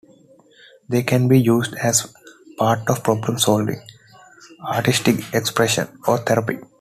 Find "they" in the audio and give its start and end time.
0.89-1.03